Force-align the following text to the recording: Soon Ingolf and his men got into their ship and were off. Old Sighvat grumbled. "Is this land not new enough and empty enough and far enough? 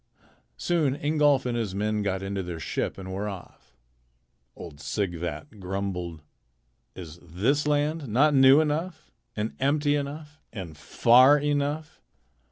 Soon 0.57 0.95
Ingolf 0.95 1.45
and 1.45 1.55
his 1.55 1.75
men 1.75 2.01
got 2.01 2.23
into 2.23 2.41
their 2.41 2.59
ship 2.59 2.97
and 2.97 3.13
were 3.13 3.29
off. 3.29 3.77
Old 4.55 4.79
Sighvat 4.79 5.59
grumbled. 5.59 6.23
"Is 6.95 7.19
this 7.21 7.67
land 7.67 8.07
not 8.07 8.33
new 8.33 8.61
enough 8.61 9.11
and 9.35 9.55
empty 9.59 9.95
enough 9.95 10.39
and 10.51 10.75
far 10.75 11.37
enough? 11.37 12.01